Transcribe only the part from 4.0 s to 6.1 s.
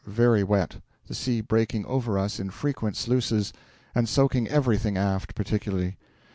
soaking everything aft, particularly.